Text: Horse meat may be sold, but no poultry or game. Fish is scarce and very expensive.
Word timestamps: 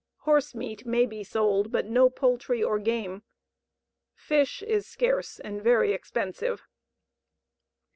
Horse 0.21 0.55
meat 0.55 0.83
may 0.83 1.05
be 1.05 1.23
sold, 1.23 1.71
but 1.71 1.85
no 1.85 2.09
poultry 2.09 2.63
or 2.63 2.79
game. 2.79 3.21
Fish 4.15 4.63
is 4.63 4.87
scarce 4.87 5.39
and 5.39 5.61
very 5.61 5.93
expensive. 5.93 6.63